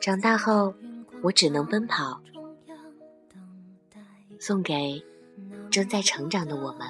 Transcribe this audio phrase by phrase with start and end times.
[0.00, 0.74] 长大后，
[1.22, 2.20] 我只能奔跑，
[4.40, 5.04] 送给
[5.70, 6.88] 正在成长的我们。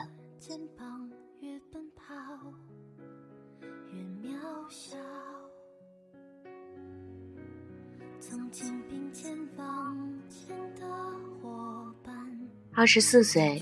[12.73, 13.61] 二十四岁，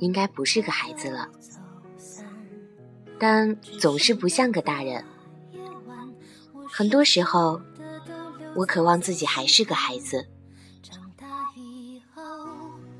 [0.00, 1.30] 应该不是个孩子了。
[3.20, 5.04] 但总是不像个大人。
[6.68, 7.60] 很多时候，
[8.56, 10.26] 我渴望自己还是个孩子，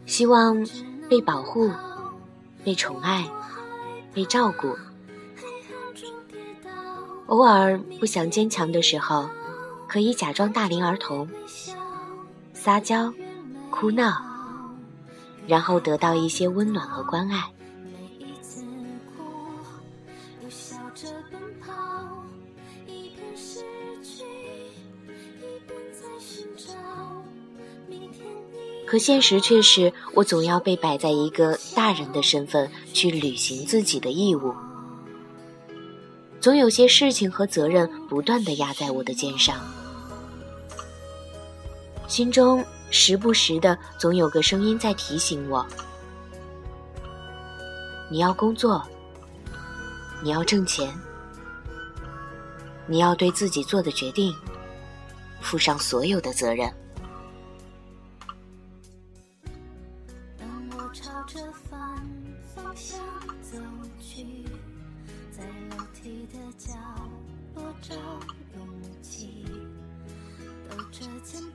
[0.08, 0.66] 希望
[1.08, 1.70] 被保护、
[2.64, 3.30] 被宠爱、
[4.12, 4.74] 被照顾。
[7.26, 9.28] 偶尔不想坚强的时候，
[9.86, 11.28] 可以假装大龄儿童，
[12.54, 13.12] 撒娇、
[13.70, 14.16] 哭闹，
[15.46, 17.44] 然后得到一些温暖和关爱。
[28.98, 34.54] 现实却是我总要被摆在一个大人的身份去履行自己的义务，
[36.40, 39.60] 总有些事情和责任不断的压在我的肩上，
[42.06, 45.66] 心中时不时的总有个声音在提醒我：
[48.10, 48.82] 你要工作，
[50.22, 50.90] 你要挣钱，
[52.86, 54.34] 你要对自己做的决定
[55.40, 56.72] 负上所有的责任。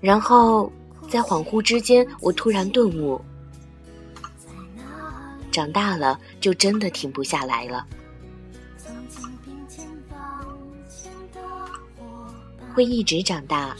[0.02, 0.70] 然后，
[1.10, 3.22] 在恍惚之间，我突然顿悟：
[5.50, 7.88] 长大了就真的停不下来了，
[12.74, 13.76] 会一直长大，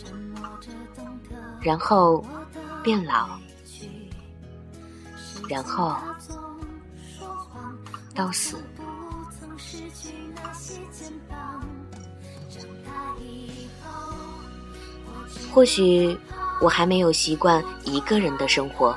[1.62, 2.26] 然后
[2.82, 3.38] 变老，
[5.50, 5.98] 然后
[8.14, 8.58] 到死。
[15.52, 16.18] 或许
[16.60, 18.96] 我还没有习惯一个人的生活，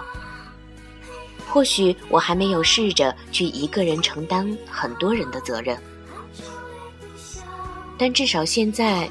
[1.48, 5.78] 或许我还没有试着去一个人承担很多人的责任，
[7.98, 9.10] 但至少现在，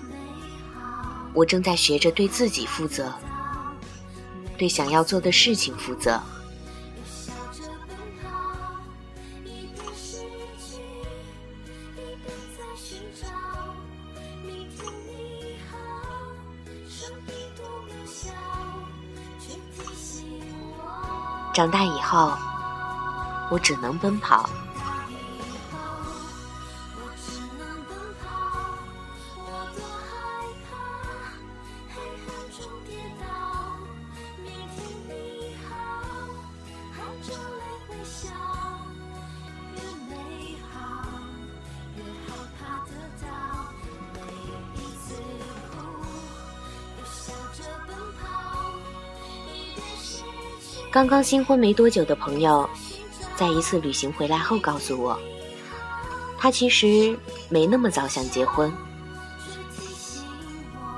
[1.34, 3.14] 我正在学着对自己负责，
[4.58, 6.20] 对想要做的事情负责。
[21.56, 22.34] 长大以后，
[23.50, 24.50] 我只能奔跑。
[50.96, 52.70] 刚刚新婚没多久的朋友，
[53.36, 55.20] 在一次旅行回来后告诉我，
[56.38, 57.20] 他其实
[57.50, 58.72] 没那么早想结婚。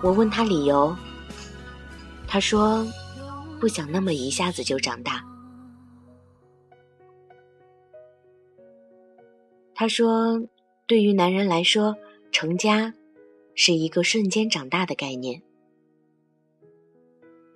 [0.04, 0.96] 我问他理由，
[2.28, 2.86] 他说
[3.60, 5.26] 不想那么一下子就长大。
[9.74, 10.40] 他说，
[10.86, 11.98] 对于男人来说，
[12.32, 12.94] 成家
[13.56, 15.42] 是一个瞬间长大的概念，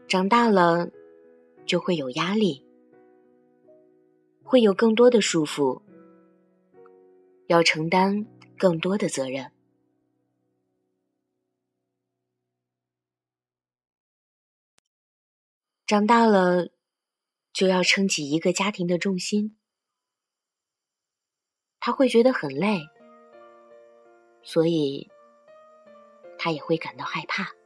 [0.07, 0.89] 长大了。
[1.71, 2.67] 就会有压力，
[4.43, 5.81] 会有更多的束缚，
[7.47, 8.27] 要承担
[8.57, 9.53] 更多的责任。
[15.87, 16.71] 长大了，
[17.53, 19.55] 就要撑起一个家庭的重心，
[21.79, 22.81] 他会觉得很累，
[24.43, 25.09] 所以
[26.37, 27.60] 他也会感到害怕。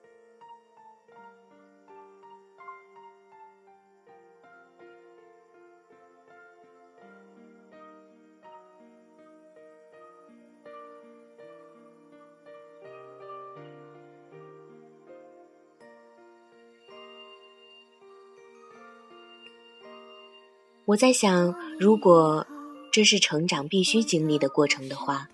[20.85, 22.45] 我在想，如果
[22.91, 25.27] 这是成长必须经历的过程的话，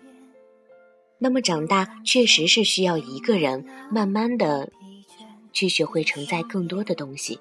[1.17, 4.71] 那么长大确实是需要一个人慢慢的
[5.51, 7.39] 去学会承载更多的东西。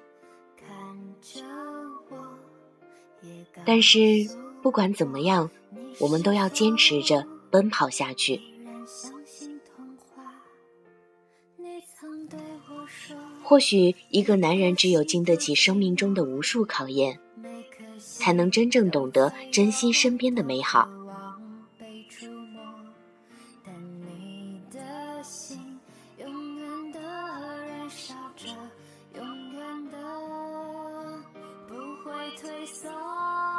[3.63, 3.99] 但是
[4.61, 5.49] 不管怎么样，
[5.99, 8.41] 我们都要坚持着奔跑下去。
[13.41, 17.19] 或许一个男人只有经得起生命中的无数考验。
[18.21, 20.87] 才能真正懂得珍惜身边的美好。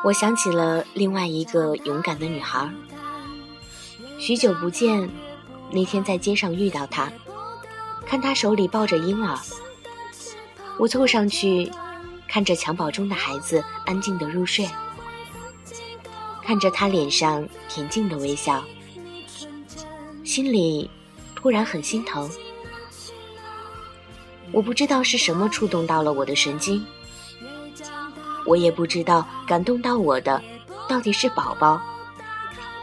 [0.05, 2.71] 我想起了另外一个勇敢的女孩，
[4.21, 5.11] 许久不见，
[5.73, 7.11] 那天在街上遇到她，
[8.07, 9.37] 看她手里抱着婴儿，
[10.79, 11.69] 我凑上去。
[12.33, 14.67] 看着襁褓中的孩子安静的入睡，
[16.43, 18.65] 看着他脸上恬静的微笑，
[20.25, 20.91] 心里
[21.35, 22.31] 突然很心疼。
[24.51, 26.83] 我不知道是什么触动到了我的神经，
[28.47, 30.43] 我也不知道感动到我的
[30.89, 31.79] 到底是宝宝，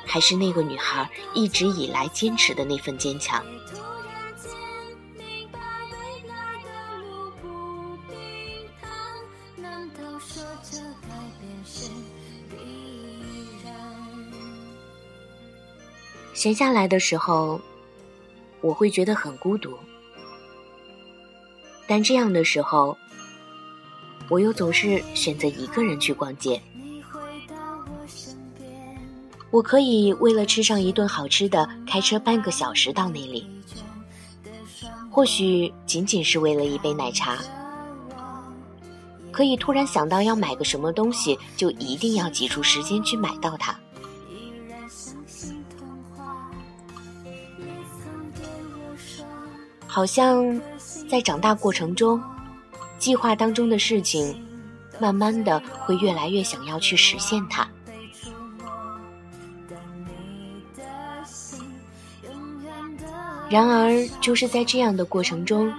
[0.06, 3.44] 还是那个女孩一直以来坚持的那份坚强。
[16.40, 17.60] 闲下来的时候，
[18.62, 19.78] 我会觉得很孤独。
[21.86, 22.98] 但这样的时候，
[24.30, 26.62] 我又总是选择一个人去逛街。
[29.52, 33.46] 我可以为了吃上一顿好吃的，开车半个小时到那里。
[35.12, 37.38] 或许仅仅是为了一杯奶茶，
[39.30, 43.78] 可以突然想到要买个什么东西，就一定要挤出时间去买到它。
[49.92, 50.62] 好像
[51.10, 52.22] 在长大过程中，
[53.00, 54.40] 计划当中的事情，
[55.00, 57.68] 慢慢的会越来越想要去实现它。
[63.50, 65.74] 然而，就是在这样的过程中，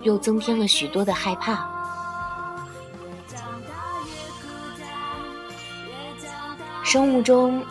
[0.00, 1.70] 又增添了许多的害怕。
[6.82, 7.62] 生物钟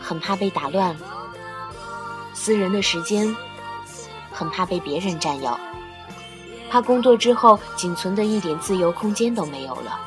[0.00, 0.96] 很怕被打乱，
[2.32, 3.34] 私人的时间。
[4.38, 5.58] 很怕被别人占有，
[6.70, 9.98] 怕工作之后仅存的一点自由空间都没有了。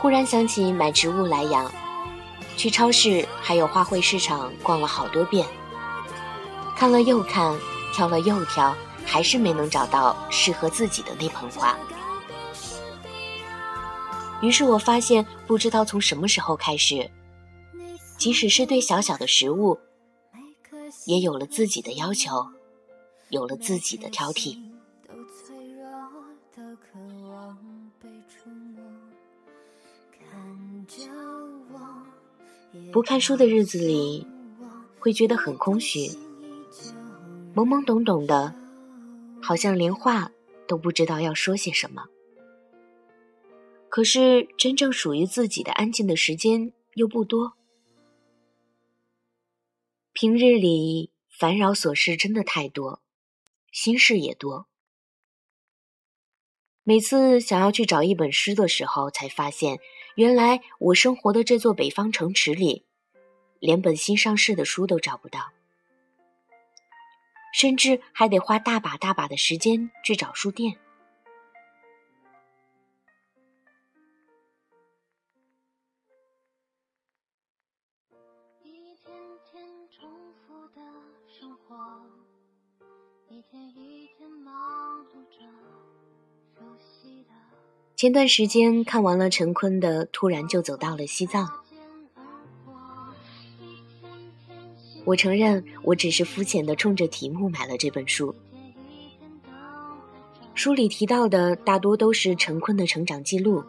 [0.00, 1.70] 忽然想起买植物来养，
[2.56, 5.46] 去超市还有花卉市场逛了好多遍。
[6.78, 7.58] 看了又看，
[7.92, 8.72] 挑了又挑，
[9.04, 11.76] 还是没能找到适合自己的那盆花。
[14.40, 17.10] 于是我发现，不知道从什么时候开始，
[18.16, 19.76] 即使是对小小的食物，
[21.04, 22.46] 也有了自己的要求，
[23.30, 24.56] 有了自己的挑剔。
[32.92, 34.24] 不看书的日子里，
[35.00, 36.08] 会觉得很空虚。
[37.58, 38.54] 懵懵懂懂的，
[39.42, 40.30] 好像连话
[40.68, 42.04] 都不知道要说些什么。
[43.88, 47.54] 可是真正属于自己的安静的时间又不多。
[50.12, 53.02] 平日里烦扰琐事真的太多，
[53.72, 54.68] 心事也多。
[56.84, 59.80] 每次想要去找一本诗的时候，才发现
[60.14, 62.84] 原来我生活的这座北方城池里，
[63.58, 65.40] 连本新上市的书都找不到。
[67.52, 70.76] 甚至还得花大把大把的时间去找书店。
[87.96, 91.46] 前段时间看完了陈坤的《突然就走到了西藏》。
[95.08, 98.34] 我承认，我只是肤浅的冲着题目买了这本书。
[100.54, 103.64] 书里提到的大多都是陈坤的成长记录，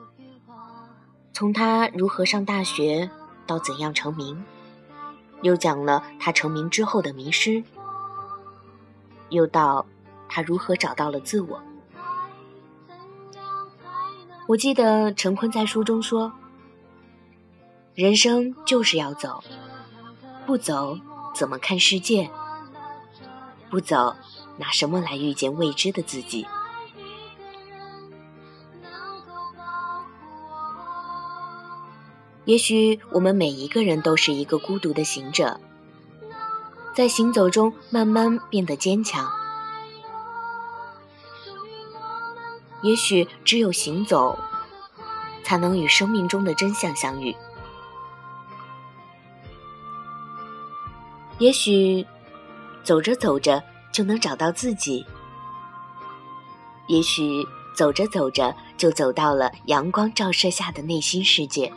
[1.31, 3.09] 从他如何上大学
[3.47, 4.43] 到怎样成名，
[5.41, 7.63] 又讲了他成名之后的迷失，
[9.29, 9.85] 又到
[10.27, 11.61] 他如何找到了自我。
[14.45, 16.33] 我记得陈坤在书中说
[17.95, 19.41] ：“人生就是要走，
[20.45, 20.99] 不走
[21.33, 22.29] 怎么看世界？
[23.69, 24.15] 不走，
[24.57, 26.47] 拿什么来遇见未知的自己？”
[32.45, 35.59] 也许我们每一个人都是一个孤独的行者，
[36.95, 39.29] 在行走中慢慢变得坚强。
[42.81, 44.39] 也许只有行走，
[45.43, 47.35] 才能与生命中的真相相遇。
[51.39, 52.05] 也许
[52.83, 55.05] 走着走着就能找到自己。
[56.87, 61.71] 也许走着走着就走到了阳光照射下的内心世界。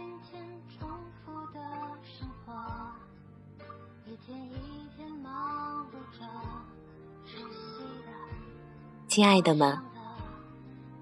[9.08, 9.78] 亲爱的们。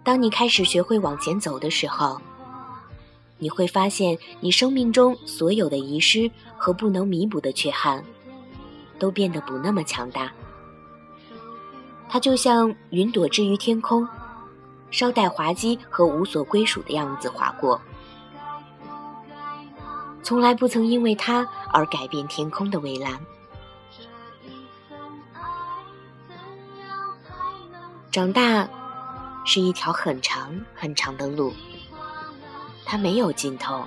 [0.02, 2.20] 当你开始学会往前走的时候，
[3.38, 8.02] 你会发现，你生命中所有的遗失和不能弥补的缺憾，
[9.00, 10.30] 都变得不那么强大。
[12.08, 14.08] 它就像云朵置于天空，
[14.92, 17.80] 稍带滑稽和无所归属的样子划过，
[20.22, 23.18] 从来不曾因为它而改变天空的蔚蓝。
[28.12, 28.68] 长大。
[29.42, 31.52] 是一条很长很长的路，
[32.84, 33.82] 它没有尽头。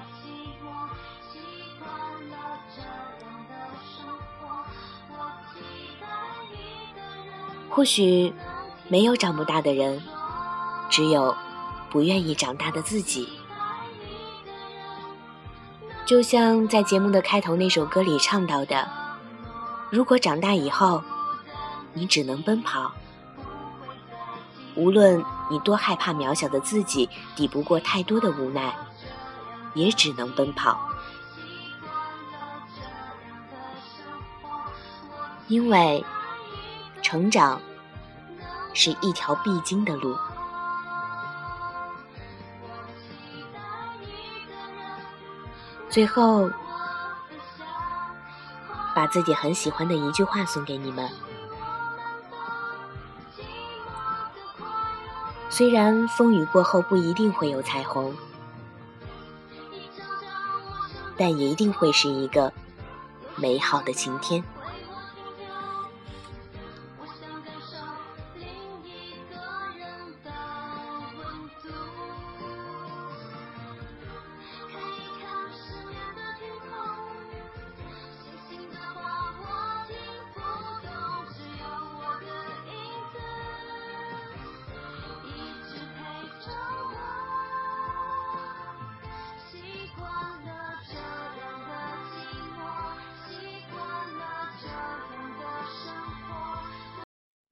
[7.75, 8.31] 或许
[8.87, 9.99] 没有长不大的人，
[10.91, 11.35] 只有
[11.89, 13.27] 不愿意长大的自己。
[16.05, 18.87] 就像在节目的开头那首歌里唱到的
[19.89, 21.03] ：“如果长大以后，
[21.93, 22.91] 你只能奔跑。”
[24.77, 28.71] 无论你多害怕渺小的自己抵不过太多的无奈，
[29.73, 30.79] 也只能奔跑，
[35.47, 36.05] 因为
[37.13, 37.61] 成长
[38.73, 40.17] 是一条必经的路。
[45.91, 46.49] 最后，
[48.95, 51.07] 把自己很喜欢的一句话送给你们。
[55.51, 58.11] 虽然风雨过后不一定会有彩虹，
[61.15, 62.51] 但也一定会是一个
[63.35, 64.43] 美好的晴天。